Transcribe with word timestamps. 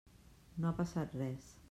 No 0.63 0.71
ha 0.71 0.75
passat 0.81 1.15
res. 1.23 1.57